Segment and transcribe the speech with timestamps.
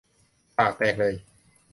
[0.57, 1.13] ปากแตกเลย